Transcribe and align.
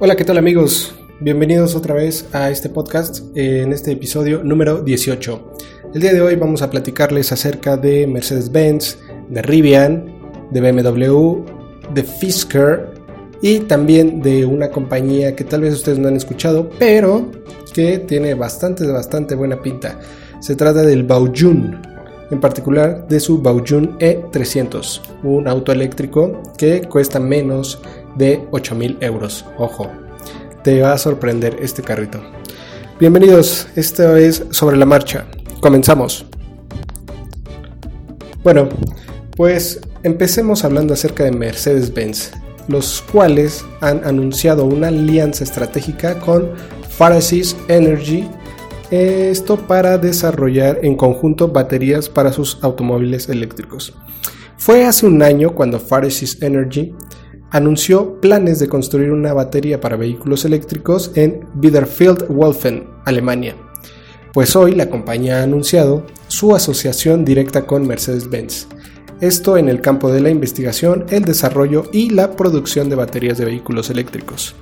Hola, 0.00 0.16
¿qué 0.16 0.24
tal 0.24 0.38
amigos? 0.38 0.92
Bienvenidos 1.20 1.76
otra 1.76 1.94
vez 1.94 2.26
a 2.32 2.50
este 2.50 2.68
podcast 2.68 3.20
en 3.36 3.72
este 3.72 3.92
episodio 3.92 4.42
número 4.42 4.82
18. 4.82 5.52
El 5.94 6.00
día 6.00 6.12
de 6.12 6.20
hoy 6.20 6.34
vamos 6.34 6.62
a 6.62 6.70
platicarles 6.70 7.30
acerca 7.30 7.76
de 7.76 8.04
Mercedes-Benz, 8.08 8.98
de 9.28 9.40
Rivian, 9.40 10.04
de 10.50 10.60
BMW, 10.60 11.44
de 11.94 12.02
Fisker 12.02 12.92
y 13.40 13.60
también 13.60 14.20
de 14.20 14.44
una 14.44 14.68
compañía 14.68 15.36
que 15.36 15.44
tal 15.44 15.60
vez 15.60 15.74
ustedes 15.74 16.00
no 16.00 16.08
han 16.08 16.16
escuchado, 16.16 16.68
pero 16.76 17.30
que 17.72 18.00
tiene 18.00 18.34
bastante, 18.34 18.84
bastante 18.88 19.36
buena 19.36 19.62
pinta. 19.62 20.00
Se 20.40 20.56
trata 20.56 20.82
del 20.82 21.04
Baojun, 21.04 21.80
en 22.32 22.40
particular 22.40 23.06
de 23.06 23.20
su 23.20 23.40
Baojun 23.40 23.96
E300, 24.00 25.02
un 25.22 25.46
auto 25.46 25.70
eléctrico 25.70 26.42
que 26.58 26.82
cuesta 26.82 27.20
menos 27.20 27.80
de 28.16 28.42
8.000 28.50 28.98
euros. 29.00 29.44
Ojo, 29.58 29.90
te 30.62 30.80
va 30.80 30.92
a 30.92 30.98
sorprender 30.98 31.56
este 31.60 31.82
carrito. 31.82 32.20
Bienvenidos, 33.00 33.66
esto 33.76 34.16
es 34.16 34.44
Sobre 34.50 34.76
la 34.76 34.86
Marcha. 34.86 35.26
Comenzamos. 35.60 36.26
Bueno, 38.42 38.68
pues 39.36 39.80
empecemos 40.02 40.64
hablando 40.64 40.94
acerca 40.94 41.24
de 41.24 41.32
Mercedes-Benz, 41.32 42.32
los 42.68 43.02
cuales 43.10 43.64
han 43.80 44.04
anunciado 44.04 44.64
una 44.64 44.88
alianza 44.88 45.44
estratégica 45.44 46.18
con 46.20 46.52
Pharisees 46.88 47.56
Energy, 47.68 48.28
esto 48.90 49.56
para 49.56 49.98
desarrollar 49.98 50.78
en 50.82 50.96
conjunto 50.96 51.48
baterías 51.48 52.08
para 52.08 52.32
sus 52.32 52.58
automóviles 52.62 53.28
eléctricos. 53.28 53.94
Fue 54.56 54.84
hace 54.84 55.06
un 55.06 55.22
año 55.22 55.54
cuando 55.54 55.80
Pharisees 55.80 56.40
Energy 56.42 56.94
anunció 57.54 58.20
planes 58.20 58.58
de 58.58 58.68
construir 58.68 59.12
una 59.12 59.32
batería 59.32 59.80
para 59.80 59.94
vehículos 59.94 60.44
eléctricos 60.44 61.12
en 61.14 61.46
Biederfeld-Wolfen, 61.54 62.84
Alemania. 63.04 63.54
Pues 64.32 64.56
hoy 64.56 64.74
la 64.74 64.90
compañía 64.90 65.38
ha 65.38 65.44
anunciado 65.44 66.04
su 66.26 66.56
asociación 66.56 67.24
directa 67.24 67.64
con 67.64 67.86
Mercedes-Benz. 67.86 68.66
Esto 69.20 69.56
en 69.56 69.68
el 69.68 69.80
campo 69.80 70.10
de 70.10 70.20
la 70.20 70.30
investigación, 70.30 71.06
el 71.10 71.24
desarrollo 71.24 71.84
y 71.92 72.10
la 72.10 72.34
producción 72.34 72.88
de 72.88 72.96
baterías 72.96 73.38
de 73.38 73.44
vehículos 73.44 73.88
eléctricos. 73.88 74.56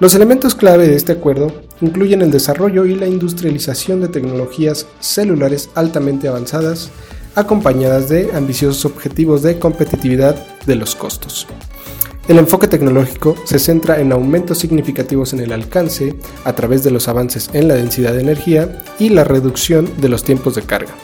Los 0.00 0.14
elementos 0.14 0.54
clave 0.54 0.88
de 0.88 0.96
este 0.96 1.12
acuerdo 1.12 1.52
incluyen 1.82 2.22
el 2.22 2.30
desarrollo 2.30 2.86
y 2.86 2.94
la 2.94 3.08
industrialización 3.08 4.00
de 4.00 4.08
tecnologías 4.08 4.86
celulares 5.00 5.68
altamente 5.74 6.28
avanzadas, 6.28 6.90
acompañadas 7.34 8.08
de 8.08 8.30
ambiciosos 8.32 8.86
objetivos 8.86 9.42
de 9.42 9.58
competitividad 9.58 10.34
de 10.64 10.76
los 10.76 10.94
costos. 10.94 11.46
El 12.32 12.38
enfoque 12.38 12.66
tecnológico 12.66 13.36
se 13.44 13.58
centra 13.58 14.00
en 14.00 14.10
aumentos 14.10 14.56
significativos 14.56 15.34
en 15.34 15.40
el 15.40 15.52
alcance 15.52 16.16
a 16.44 16.54
través 16.54 16.82
de 16.82 16.90
los 16.90 17.06
avances 17.06 17.50
en 17.52 17.68
la 17.68 17.74
densidad 17.74 18.14
de 18.14 18.22
energía 18.22 18.82
y 18.98 19.10
la 19.10 19.22
reducción 19.22 19.86
de 19.98 20.08
los 20.08 20.24
tiempos 20.24 20.54
de 20.54 20.62
carga. 20.62 20.94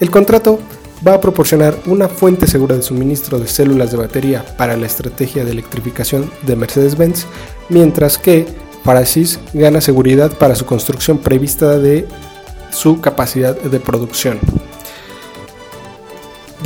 El 0.00 0.10
contrato 0.10 0.58
va 1.06 1.14
a 1.14 1.20
proporcionar 1.20 1.78
una 1.86 2.08
fuente 2.08 2.48
segura 2.48 2.74
de 2.74 2.82
suministro 2.82 3.38
de 3.38 3.46
células 3.46 3.92
de 3.92 3.98
batería 3.98 4.44
para 4.56 4.76
la 4.76 4.86
estrategia 4.86 5.44
de 5.44 5.52
electrificación 5.52 6.28
de 6.44 6.56
Mercedes-Benz, 6.56 7.26
mientras 7.68 8.18
que 8.18 8.44
Parasis 8.82 9.38
gana 9.52 9.80
seguridad 9.80 10.36
para 10.36 10.56
su 10.56 10.66
construcción 10.66 11.18
prevista 11.18 11.78
de 11.78 12.08
su 12.72 13.00
capacidad 13.00 13.54
de 13.56 13.78
producción. 13.78 14.40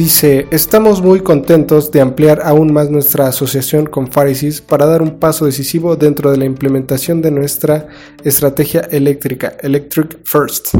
Dice, 0.02 0.48
estamos 0.50 1.00
muy 1.00 1.20
contentos 1.20 1.92
de 1.92 2.00
ampliar 2.00 2.40
aún 2.42 2.72
más 2.72 2.90
nuestra 2.90 3.28
asociación 3.28 3.86
con 3.86 4.10
Pharisees 4.10 4.60
para 4.60 4.84
dar 4.84 5.00
un 5.00 5.20
paso 5.20 5.46
decisivo 5.46 5.94
dentro 5.94 6.32
de 6.32 6.38
la 6.38 6.44
implementación 6.44 7.22
de 7.22 7.30
nuestra 7.30 7.86
estrategia 8.24 8.80
eléctrica, 8.90 9.56
Electric 9.60 10.18
First. 10.24 10.74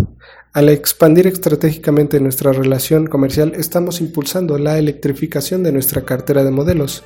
Al 0.52 0.68
expandir 0.70 1.28
estratégicamente 1.28 2.18
nuestra 2.18 2.52
relación 2.52 3.06
comercial, 3.06 3.52
estamos 3.56 4.00
impulsando 4.00 4.58
la 4.58 4.76
electrificación 4.76 5.62
de 5.62 5.70
nuestra 5.70 6.02
cartera 6.02 6.42
de 6.42 6.50
modelos. 6.50 7.04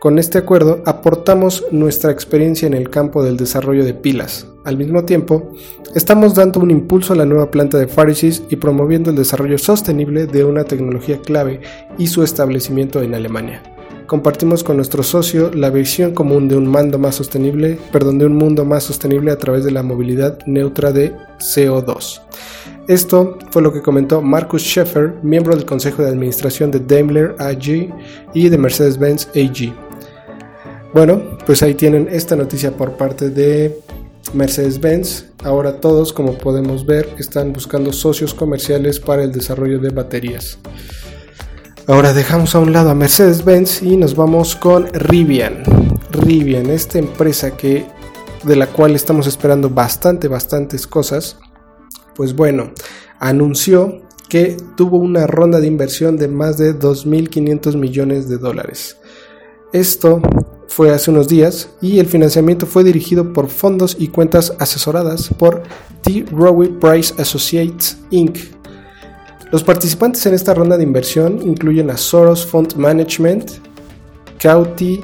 Con 0.00 0.18
este 0.18 0.38
acuerdo 0.38 0.80
aportamos 0.86 1.66
nuestra 1.72 2.10
experiencia 2.10 2.66
en 2.66 2.72
el 2.72 2.88
campo 2.88 3.22
del 3.22 3.36
desarrollo 3.36 3.84
de 3.84 3.92
pilas. 3.92 4.46
Al 4.64 4.78
mismo 4.78 5.04
tiempo, 5.04 5.52
estamos 5.94 6.34
dando 6.34 6.58
un 6.58 6.70
impulso 6.70 7.12
a 7.12 7.16
la 7.16 7.26
nueva 7.26 7.50
planta 7.50 7.76
de 7.76 7.86
Pharisees 7.86 8.42
y 8.48 8.56
promoviendo 8.56 9.10
el 9.10 9.16
desarrollo 9.16 9.58
sostenible 9.58 10.26
de 10.26 10.42
una 10.42 10.64
tecnología 10.64 11.20
clave 11.20 11.60
y 11.98 12.06
su 12.06 12.22
establecimiento 12.22 13.02
en 13.02 13.14
Alemania. 13.14 13.62
Compartimos 14.06 14.64
con 14.64 14.76
nuestro 14.76 15.02
socio 15.02 15.50
la 15.52 15.68
visión 15.68 16.14
común 16.14 16.48
de 16.48 16.56
un 16.56 16.66
mando 16.66 16.98
más 16.98 17.16
sostenible, 17.16 17.78
perdón, 17.92 18.18
de 18.18 18.24
un 18.24 18.36
mundo 18.36 18.64
más 18.64 18.84
sostenible 18.84 19.32
a 19.32 19.38
través 19.38 19.64
de 19.64 19.70
la 19.70 19.82
movilidad 19.82 20.38
neutra 20.46 20.92
de 20.92 21.14
CO2. 21.40 22.22
Esto 22.88 23.36
fue 23.50 23.60
lo 23.60 23.70
que 23.70 23.82
comentó 23.82 24.22
Markus 24.22 24.62
Scheffer, 24.62 25.16
miembro 25.22 25.54
del 25.54 25.66
Consejo 25.66 26.02
de 26.02 26.08
Administración 26.08 26.70
de 26.70 26.80
Daimler 26.80 27.36
AG 27.38 27.92
y 28.32 28.48
de 28.48 28.56
Mercedes-Benz 28.56 29.28
AG. 29.36 29.89
Bueno, 30.92 31.38
pues 31.46 31.62
ahí 31.62 31.74
tienen 31.74 32.08
esta 32.10 32.34
noticia 32.34 32.76
por 32.76 32.96
parte 32.96 33.30
de 33.30 33.80
Mercedes-Benz. 34.34 35.26
Ahora 35.44 35.80
todos, 35.80 36.12
como 36.12 36.36
podemos 36.36 36.84
ver, 36.84 37.08
están 37.18 37.52
buscando 37.52 37.92
socios 37.92 38.34
comerciales 38.34 38.98
para 38.98 39.22
el 39.22 39.30
desarrollo 39.30 39.78
de 39.78 39.90
baterías. 39.90 40.58
Ahora 41.86 42.12
dejamos 42.12 42.54
a 42.54 42.58
un 42.58 42.72
lado 42.72 42.90
a 42.90 42.94
Mercedes-Benz 42.94 43.82
y 43.82 43.96
nos 43.96 44.16
vamos 44.16 44.56
con 44.56 44.92
Rivian. 44.92 45.62
Rivian, 46.10 46.66
esta 46.70 46.98
empresa 46.98 47.56
que 47.56 47.86
de 48.42 48.56
la 48.56 48.66
cual 48.66 48.96
estamos 48.96 49.26
esperando 49.26 49.70
bastante, 49.70 50.26
bastantes 50.26 50.86
cosas. 50.86 51.38
Pues 52.16 52.34
bueno, 52.34 52.72
anunció 53.18 54.02
que 54.28 54.56
tuvo 54.76 54.98
una 54.98 55.26
ronda 55.26 55.60
de 55.60 55.66
inversión 55.66 56.16
de 56.16 56.28
más 56.28 56.58
de 56.58 56.78
2.500 56.78 57.76
millones 57.76 58.28
de 58.28 58.38
dólares. 58.38 58.96
Esto 59.72 60.20
fue 60.70 60.92
hace 60.92 61.10
unos 61.10 61.26
días 61.26 61.70
y 61.82 61.98
el 61.98 62.06
financiamiento 62.06 62.64
fue 62.64 62.84
dirigido 62.84 63.32
por 63.32 63.48
fondos 63.48 63.96
y 63.98 64.06
cuentas 64.06 64.54
asesoradas 64.60 65.28
por 65.36 65.64
T. 66.02 66.24
Rowe 66.30 66.68
Price 66.68 67.12
Associates 67.20 67.98
Inc. 68.10 68.38
Los 69.50 69.64
participantes 69.64 70.24
en 70.26 70.34
esta 70.34 70.54
ronda 70.54 70.76
de 70.76 70.84
inversión 70.84 71.42
incluyen 71.42 71.90
a 71.90 71.96
Soros 71.96 72.46
Fund 72.46 72.76
Management, 72.76 73.50
Cauti, 74.38 75.02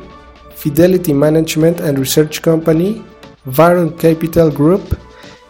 Fidelity 0.55 1.13
Management 1.13 1.81
and 1.81 1.99
Research 1.99 2.41
Company, 2.41 3.05
Varon 3.45 3.91
Capital 3.91 4.53
Group 4.53 4.83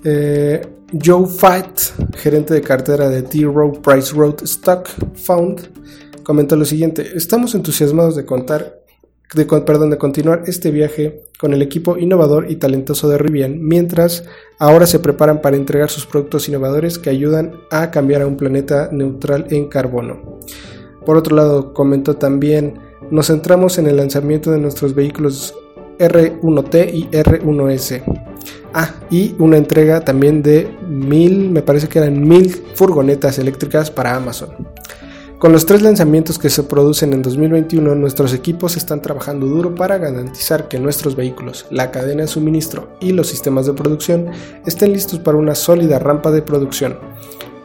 eh, 0.04 0.75
Joe 0.92 1.26
Fight, 1.26 1.80
gerente 2.14 2.54
de 2.54 2.60
cartera 2.60 3.08
de 3.08 3.22
T. 3.22 3.42
Rowe 3.42 3.80
Price 3.82 4.14
Road 4.14 4.36
Stock 4.44 4.88
Fund, 5.14 5.60
comentó 6.22 6.54
lo 6.54 6.64
siguiente: 6.64 7.04
Estamos 7.16 7.56
entusiasmados 7.56 8.14
de 8.14 8.24
contar, 8.24 8.82
perdón, 9.66 9.90
de 9.90 9.98
continuar 9.98 10.44
este 10.46 10.70
viaje 10.70 11.24
con 11.40 11.52
el 11.52 11.60
equipo 11.60 11.98
innovador 11.98 12.48
y 12.48 12.56
talentoso 12.56 13.08
de 13.08 13.18
Rivian, 13.18 13.60
mientras 13.60 14.24
ahora 14.60 14.86
se 14.86 15.00
preparan 15.00 15.40
para 15.40 15.56
entregar 15.56 15.90
sus 15.90 16.06
productos 16.06 16.48
innovadores 16.48 17.00
que 17.00 17.10
ayudan 17.10 17.54
a 17.72 17.90
cambiar 17.90 18.22
a 18.22 18.28
un 18.28 18.36
planeta 18.36 18.88
neutral 18.92 19.48
en 19.50 19.68
carbono. 19.68 20.38
Por 21.04 21.16
otro 21.16 21.34
lado, 21.34 21.74
comentó 21.74 22.14
también, 22.14 22.78
nos 23.10 23.26
centramos 23.26 23.78
en 23.78 23.88
el 23.88 23.96
lanzamiento 23.96 24.52
de 24.52 24.58
nuestros 24.58 24.94
vehículos 24.94 25.52
R1T 25.98 26.94
y 26.94 27.08
R1S 27.08 28.15
Ah, 28.78 28.94
y 29.10 29.34
una 29.38 29.56
entrega 29.56 30.02
también 30.02 30.42
de 30.42 30.70
mil, 30.86 31.48
me 31.48 31.62
parece 31.62 31.88
que 31.88 31.98
eran 31.98 32.28
mil 32.28 32.50
furgonetas 32.74 33.38
eléctricas 33.38 33.90
para 33.90 34.14
Amazon. 34.14 34.50
Con 35.38 35.52
los 35.52 35.64
tres 35.64 35.80
lanzamientos 35.80 36.38
que 36.38 36.50
se 36.50 36.62
producen 36.62 37.14
en 37.14 37.22
2021, 37.22 37.94
nuestros 37.94 38.34
equipos 38.34 38.76
están 38.76 39.00
trabajando 39.00 39.46
duro 39.46 39.74
para 39.74 39.96
garantizar 39.96 40.68
que 40.68 40.78
nuestros 40.78 41.16
vehículos, 41.16 41.64
la 41.70 41.90
cadena 41.90 42.20
de 42.20 42.28
suministro 42.28 42.90
y 43.00 43.12
los 43.12 43.28
sistemas 43.28 43.64
de 43.64 43.72
producción 43.72 44.26
estén 44.66 44.92
listos 44.92 45.20
para 45.20 45.38
una 45.38 45.54
sólida 45.54 45.98
rampa 45.98 46.30
de 46.30 46.42
producción. 46.42 46.98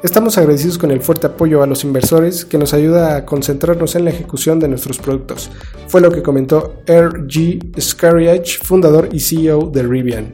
Estamos 0.03 0.37
agradecidos 0.37 0.77
con 0.77 0.91
el 0.91 1.01
fuerte 1.01 1.27
apoyo 1.27 1.61
a 1.61 1.67
los 1.67 1.83
inversores 1.83 2.45
que 2.45 2.57
nos 2.57 2.73
ayuda 2.73 3.17
a 3.17 3.25
concentrarnos 3.25 3.95
en 3.95 4.05
la 4.05 4.11
ejecución 4.11 4.61
de 4.61 4.69
nuestros 4.69 4.97
productos. 4.97 5.51
Fue 5.89 5.99
lo 5.99 6.09
que 6.09 6.23
comentó 6.23 6.75
R.G. 6.85 7.77
Scariage, 7.81 8.59
fundador 8.63 9.09
y 9.11 9.19
CEO 9.19 9.69
de 9.69 9.83
Rivian. 9.83 10.33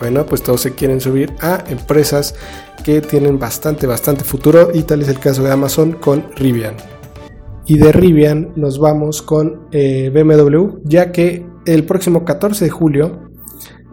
Bueno, 0.00 0.26
pues 0.26 0.42
todos 0.42 0.60
se 0.60 0.74
quieren 0.74 1.00
subir 1.00 1.34
a 1.40 1.64
empresas 1.68 2.34
que 2.84 3.00
tienen 3.00 3.38
bastante, 3.38 3.86
bastante 3.86 4.24
futuro 4.24 4.70
y 4.72 4.82
tal 4.82 5.02
es 5.02 5.08
el 5.08 5.18
caso 5.18 5.42
de 5.42 5.50
Amazon 5.50 5.92
con 5.92 6.26
Rivian. 6.36 6.76
Y 7.66 7.78
de 7.78 7.92
Rivian 7.92 8.52
nos 8.56 8.78
vamos 8.78 9.22
con 9.22 9.68
eh, 9.72 10.10
BMW, 10.10 10.78
ya 10.84 11.12
que 11.12 11.44
el 11.66 11.84
próximo 11.84 12.24
14 12.24 12.64
de 12.64 12.70
julio 12.70 13.28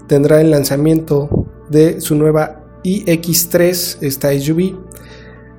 tendrá 0.07 0.39
el 0.39 0.51
lanzamiento 0.51 1.47
de 1.69 1.99
su 1.99 2.15
nueva 2.15 2.63
iX3, 2.83 3.97
esta 4.01 4.31
SUV. 4.39 4.77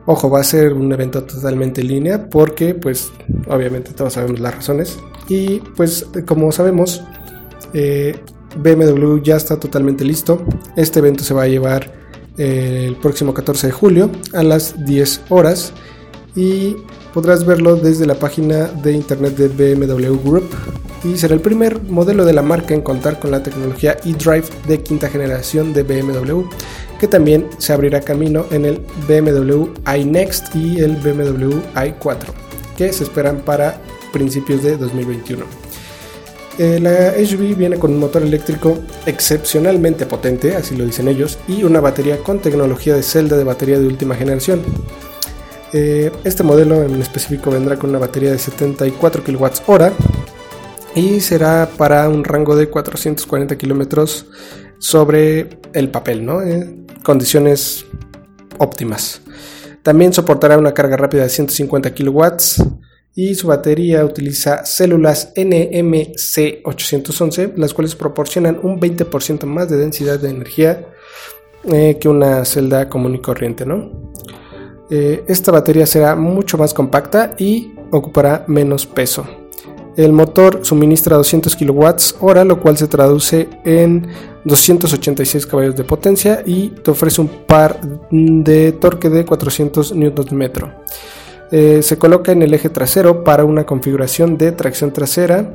Ojo, 0.07 0.31
va 0.31 0.41
a 0.41 0.45
ser 0.45 0.73
un 0.73 0.93
evento 0.93 1.25
totalmente 1.25 1.81
en 1.81 1.89
línea 1.89 2.31
porque, 2.31 2.75
pues, 2.75 3.13
obviamente 3.49 3.93
todos 3.93 4.15
sabemos 4.15 4.41
las 4.41 4.55
razones. 4.55 4.99
Y 5.29 5.59
pues, 5.77 6.07
como 6.25 6.53
sabemos, 6.53 7.03
eh, 7.75 8.15
BMW 8.57 9.19
ya 9.23 9.37
está 9.37 9.59
totalmente 9.59 10.05
listo. 10.05 10.45
Este 10.77 10.99
evento 10.99 11.25
se 11.25 11.35
va 11.35 11.43
a 11.43 11.49
llevar 11.49 11.93
eh, 12.39 12.85
el 12.89 12.97
próximo 12.97 13.33
14 13.33 13.69
de 13.69 13.73
julio 13.73 14.11
a 14.35 14.43
las 14.43 14.85
10 14.85 15.23
horas 15.31 15.73
y 16.35 16.77
podrás 17.15 17.47
verlo 17.47 17.77
desde 17.77 18.05
la 18.05 18.17
página 18.17 18.67
de 18.67 18.93
internet 18.93 19.37
de 19.37 19.75
BMW 19.75 20.17
Group 20.23 20.45
y 21.03 21.17
será 21.17 21.35
el 21.35 21.41
primer 21.41 21.83
modelo 21.83 22.25
de 22.25 22.35
la 22.35 22.43
marca 22.43 22.75
en 22.75 22.83
contar 22.83 23.19
con 23.19 23.31
la 23.31 23.43
tecnología 23.43 23.97
eDrive 24.05 24.45
de 24.67 24.83
quinta 24.83 25.09
generación 25.09 25.73
de 25.73 25.83
BMW 25.83 26.43
que 27.01 27.09
también 27.09 27.49
se 27.59 27.73
abrirá 27.73 28.01
camino 28.01 28.45
en 28.51 28.67
el 28.67 28.83
BMW 29.09 29.67
iNext 29.97 30.55
y 30.55 30.81
el 30.81 30.97
BMW 30.97 31.55
i4 31.75 32.27
que 32.77 32.93
se 32.93 33.05
esperan 33.05 33.39
para 33.39 33.81
principios 34.13 34.63
de 34.63 34.77
2021. 34.77 35.66
Eh, 36.59 36.81
la 36.81 37.13
SUV 37.13 37.55
viene 37.55 37.79
con 37.79 37.93
un 37.93 37.99
motor 37.99 38.23
eléctrico 38.23 38.79
excepcionalmente 39.05 40.07
potente, 40.07 40.57
así 40.57 40.75
lo 40.75 40.87
dicen 40.87 41.09
ellos, 41.09 41.39
y 41.49 41.65
una 41.65 41.81
batería 41.81 42.19
con 42.19 42.41
tecnología 42.41 42.95
de 42.95 43.03
celda 43.03 43.37
de 43.37 43.45
batería 43.45 43.79
de 43.79 43.87
última 43.87 44.15
generación. 44.15 44.63
Eh, 45.73 46.11
este 46.25 46.43
modelo 46.43 46.83
en 46.83 47.01
específico 47.03 47.51
vendrá 47.51 47.77
con 47.77 47.91
una 47.91 47.99
batería 47.99 48.31
de 48.31 48.39
74 48.39 49.23
kWh 49.23 49.93
y 50.95 51.21
será 51.21 51.69
para 51.77 52.09
un 52.09 52.25
rango 52.25 52.57
de 52.57 52.71
440 52.71 53.59
km 53.59 54.25
sobre 54.79 55.61
el 55.75 55.91
papel, 55.91 56.25
¿no? 56.25 56.41
Eh, 56.41 56.87
condiciones 57.03 57.85
óptimas. 58.59 59.21
También 59.83 60.15
soportará 60.15 60.57
una 60.57 60.73
carga 60.73 60.97
rápida 60.97 61.25
de 61.25 61.29
150 61.29 61.95
kW 61.95 62.25
y 63.17 63.35
su 63.35 63.49
batería 63.49 64.05
utiliza 64.05 64.65
células 64.67 65.33
NMC811, 65.35 67.55
las 67.57 67.73
cuales 67.73 67.95
proporcionan 67.97 68.61
un 68.63 68.79
20% 68.79 69.47
más 69.47 69.71
de 69.71 69.79
densidad 69.79 70.21
de 70.21 70.29
energía 70.29 70.87
eh, 71.65 71.97
que 71.99 72.11
una 72.11 72.45
celda 72.45 72.91
común 72.91 73.15
y 73.15 73.21
corriente. 73.21 73.65
¿no? 73.65 74.13
Eh, 74.91 75.25
esta 75.29 75.51
batería 75.51 75.87
será 75.87 76.15
mucho 76.15 76.59
más 76.59 76.75
compacta 76.75 77.35
y 77.39 77.73
ocupará 77.91 78.45
menos 78.49 78.85
peso. 78.85 79.27
El 79.97 80.13
motor 80.13 80.61
suministra 80.63 81.17
200 81.17 81.57
kWh, 81.57 82.45
lo 82.45 82.61
cual 82.61 82.77
se 82.77 82.87
traduce 82.87 83.49
en 83.65 84.07
286 84.45 85.47
caballos 85.47 85.75
de 85.75 85.85
potencia 85.85 86.43
y 86.45 86.69
te 86.69 86.91
ofrece 86.91 87.23
un 87.23 87.29
par 87.47 87.81
de 88.11 88.73
torque 88.73 89.09
de 89.09 89.25
400 89.25 89.95
Nm. 89.95 90.51
Eh, 91.53 91.83
se 91.83 91.99
coloca 91.99 92.33
en 92.33 92.43
el 92.43 92.53
eje 92.55 92.69
trasero 92.69 93.23
para 93.23 93.45
una 93.45 93.65
configuración 93.65 94.37
de 94.37 94.53
tracción 94.53 94.93
trasera 94.93 95.53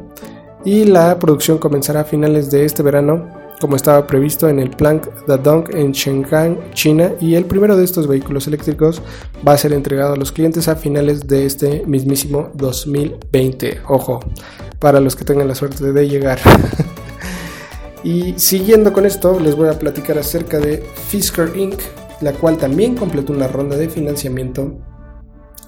y 0.63 0.85
la 0.85 1.19
producción 1.19 1.57
comenzará 1.57 2.01
a 2.01 2.05
finales 2.05 2.49
de 2.49 2.65
este 2.65 2.83
verano 2.83 3.41
como 3.61 3.75
estaba 3.75 4.07
previsto 4.07 4.49
en 4.49 4.59
el 4.59 4.71
Planck 4.71 5.27
Dadong 5.27 5.65
en 5.75 5.91
Shanghai, 5.91 6.57
China 6.73 7.11
y 7.21 7.35
el 7.35 7.45
primero 7.45 7.77
de 7.77 7.83
estos 7.83 8.07
vehículos 8.07 8.47
eléctricos 8.47 9.01
va 9.47 9.53
a 9.53 9.57
ser 9.57 9.71
entregado 9.71 10.13
a 10.13 10.17
los 10.17 10.31
clientes 10.31 10.67
a 10.67 10.75
finales 10.75 11.27
de 11.27 11.45
este 11.45 11.85
mismísimo 11.85 12.49
2020. 12.55 13.81
Ojo, 13.87 14.19
para 14.79 14.99
los 14.99 15.15
que 15.15 15.25
tengan 15.25 15.47
la 15.47 15.53
suerte 15.53 15.93
de 15.93 16.09
llegar. 16.09 16.39
y 18.03 18.33
siguiendo 18.37 18.93
con 18.93 19.05
esto, 19.05 19.39
les 19.39 19.55
voy 19.55 19.69
a 19.69 19.77
platicar 19.77 20.17
acerca 20.17 20.59
de 20.59 20.83
Fisker 21.09 21.55
Inc., 21.55 21.79
la 22.21 22.33
cual 22.33 22.57
también 22.57 22.95
completó 22.95 23.31
una 23.31 23.47
ronda 23.47 23.77
de 23.77 23.89
financiamiento 23.89 24.75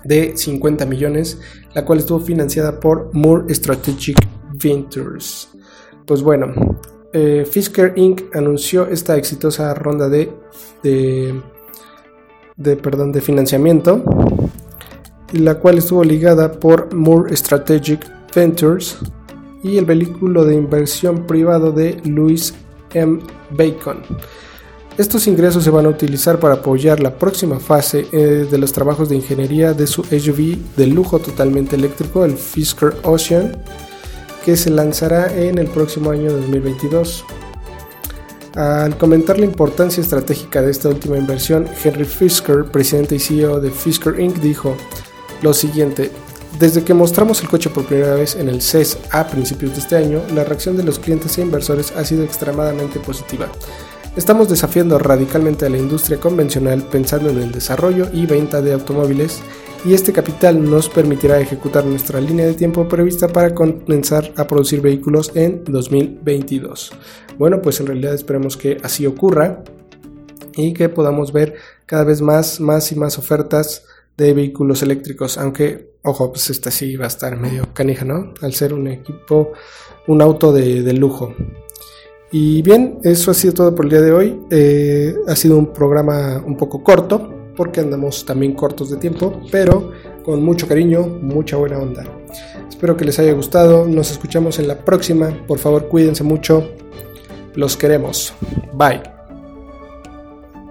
de 0.03 0.35
50 0.35 0.85
millones, 0.85 1.39
la 1.73 1.85
cual 1.85 1.99
estuvo 1.99 2.19
financiada 2.19 2.79
por 2.79 3.09
Moore 3.13 3.53
Strategic 3.53 4.17
Ventures. 4.53 5.49
Pues 6.05 6.21
bueno, 6.21 6.53
eh, 7.13 7.45
Fisker 7.49 7.93
Inc. 7.95 8.35
anunció 8.35 8.87
esta 8.87 9.15
exitosa 9.17 9.73
ronda 9.73 10.09
de, 10.09 10.31
de, 10.81 12.75
perdón, 12.77 13.11
de 13.11 13.21
financiamiento, 13.21 14.03
la 15.33 15.59
cual 15.59 15.77
estuvo 15.77 16.03
ligada 16.03 16.51
por 16.51 16.93
Moore 16.93 17.35
Strategic 17.35 18.05
Ventures 18.35 18.97
y 19.63 19.77
el 19.77 19.85
vehículo 19.85 20.43
de 20.43 20.55
inversión 20.55 21.25
privado 21.25 21.71
de 21.71 22.01
Louis 22.03 22.53
M. 22.93 23.19
Bacon. 23.51 23.99
Estos 24.95 25.25
ingresos 25.25 25.63
se 25.63 25.71
van 25.71 25.87
a 25.87 25.89
utilizar 25.89 26.39
para 26.39 26.55
apoyar 26.55 26.99
la 26.99 27.17
próxima 27.17 27.59
fase 27.59 28.05
eh, 28.11 28.47
de 28.49 28.57
los 28.59 28.73
trabajos 28.73 29.09
de 29.09 29.15
ingeniería 29.15 29.73
de 29.73 29.87
su 29.87 30.03
SUV 30.03 30.57
de 30.77 30.85
lujo 30.85 31.17
totalmente 31.17 31.75
eléctrico, 31.75 32.23
el 32.23 32.37
Fisker 32.37 32.97
Ocean, 33.01 33.57
que 34.45 34.55
se 34.55 34.69
lanzará 34.69 35.35
en 35.35 35.57
el 35.57 35.65
próximo 35.65 36.11
año 36.11 36.31
2022. 36.31 37.25
Al 38.53 38.95
comentar 38.99 39.39
la 39.39 39.45
importancia 39.45 39.99
estratégica 39.99 40.61
de 40.61 40.69
esta 40.69 40.89
última 40.89 41.17
inversión, 41.17 41.67
Henry 41.83 42.05
Fisker, 42.05 42.65
presidente 42.65 43.15
y 43.15 43.19
CEO 43.19 43.59
de 43.59 43.71
Fisker 43.71 44.19
Inc., 44.19 44.35
dijo 44.35 44.77
lo 45.41 45.55
siguiente, 45.55 46.11
desde 46.59 46.83
que 46.83 46.93
mostramos 46.93 47.41
el 47.41 47.49
coche 47.49 47.71
por 47.71 47.85
primera 47.85 48.13
vez 48.13 48.35
en 48.35 48.47
el 48.47 48.61
CES 48.61 48.99
a 49.09 49.25
principios 49.25 49.71
de 49.71 49.79
este 49.79 49.95
año, 49.95 50.21
la 50.35 50.43
reacción 50.43 50.77
de 50.77 50.83
los 50.83 50.99
clientes 50.99 51.35
e 51.39 51.41
inversores 51.41 51.91
ha 51.97 52.05
sido 52.05 52.23
extremadamente 52.23 52.99
positiva. 52.99 53.49
Estamos 54.15 54.47
desafiando 54.47 54.99
radicalmente 54.99 55.65
a 55.65 55.69
la 55.71 55.79
industria 55.79 56.19
convencional 56.19 56.83
pensando 56.83 57.31
en 57.31 57.39
el 57.39 57.51
desarrollo 57.51 58.09
y 58.13 58.27
venta 58.27 58.61
de 58.61 58.73
automóviles 58.73 59.41
y 59.83 59.95
este 59.95 60.13
capital 60.13 60.63
nos 60.63 60.87
permitirá 60.87 61.39
ejecutar 61.39 61.83
nuestra 61.83 62.21
línea 62.21 62.45
de 62.45 62.53
tiempo 62.53 62.87
prevista 62.87 63.27
para 63.27 63.55
comenzar 63.55 64.31
a 64.37 64.45
producir 64.45 64.81
vehículos 64.81 65.31
en 65.33 65.63
2022. 65.63 66.91
Bueno, 67.39 67.59
pues 67.59 67.79
en 67.79 67.87
realidad 67.87 68.13
esperemos 68.13 68.55
que 68.55 68.77
así 68.83 69.07
ocurra 69.07 69.63
y 70.55 70.73
que 70.73 70.89
podamos 70.89 71.33
ver 71.33 71.55
cada 71.87 72.03
vez 72.03 72.21
más, 72.21 72.59
más 72.59 72.91
y 72.91 72.95
más 72.95 73.17
ofertas 73.17 73.83
de 74.15 74.35
vehículos 74.35 74.83
eléctricos, 74.83 75.39
aunque, 75.39 75.95
ojo, 76.03 76.31
pues 76.31 76.51
esta 76.51 76.69
sí 76.69 76.97
va 76.97 77.05
a 77.05 77.07
estar 77.07 77.35
medio 77.35 77.73
canija, 77.73 78.05
¿no? 78.05 78.35
Al 78.41 78.53
ser 78.53 78.75
un 78.75 78.87
equipo, 78.87 79.53
un 80.05 80.21
auto 80.21 80.53
de 80.53 80.93
lujo. 80.93 81.33
Y 82.33 82.63
bien, 82.63 82.97
eso 83.03 83.29
ha 83.29 83.35
sido 83.35 83.53
todo 83.53 83.75
por 83.75 83.85
el 83.85 83.91
día 83.91 84.01
de 84.01 84.11
hoy. 84.11 84.41
Eh, 84.49 85.15
ha 85.27 85.35
sido 85.35 85.55
un 85.55 85.71
programa 85.71 86.43
un 86.43 86.57
poco 86.57 86.83
corto, 86.83 87.31
porque 87.55 87.79
andamos 87.79 88.25
también 88.25 88.53
cortos 88.53 88.89
de 88.89 88.97
tiempo, 88.97 89.39
pero 89.51 89.91
con 90.25 90.43
mucho 90.43 90.67
cariño, 90.67 91.05
mucha 91.21 91.57
buena 91.57 91.77
onda. 91.77 92.03
Espero 92.67 92.97
que 92.97 93.05
les 93.05 93.19
haya 93.19 93.33
gustado. 93.33 93.87
Nos 93.87 94.09
escuchamos 94.09 94.57
en 94.57 94.67
la 94.67 94.83
próxima. 94.83 95.29
Por 95.45 95.59
favor, 95.59 95.87
cuídense 95.87 96.23
mucho. 96.23 96.71
Los 97.53 97.77
queremos. 97.77 98.33
Bye. 98.73 99.12